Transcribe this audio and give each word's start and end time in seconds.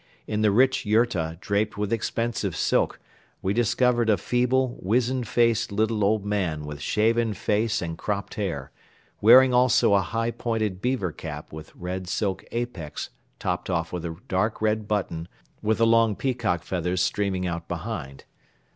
In 0.25 0.41
the 0.41 0.49
rich 0.49 0.83
yurta 0.83 1.37
draped 1.41 1.77
with 1.77 1.93
expensive 1.93 2.55
silk 2.55 2.99
we 3.43 3.53
discovered 3.53 4.09
a 4.09 4.17
feeble, 4.17 4.79
wizen 4.83 5.23
faced 5.23 5.71
little 5.71 6.03
old 6.03 6.25
man 6.25 6.65
with 6.65 6.81
shaven 6.81 7.35
face 7.35 7.83
and 7.83 7.99
cropped 7.99 8.33
hair, 8.33 8.71
wearing 9.21 9.53
also 9.53 9.93
a 9.93 10.01
high 10.01 10.31
pointed 10.31 10.81
beaver 10.81 11.11
cap 11.11 11.53
with 11.53 11.71
red 11.75 12.07
silk 12.07 12.43
apex 12.51 13.11
topped 13.37 13.69
off 13.69 13.93
with 13.93 14.03
a 14.03 14.17
dark 14.27 14.59
red 14.59 14.87
button 14.87 15.27
with 15.61 15.77
the 15.77 15.85
long 15.85 16.15
peacock 16.15 16.63
feathers 16.63 17.01
streaming 17.03 17.45
out 17.45 17.67
behind. 17.67 18.23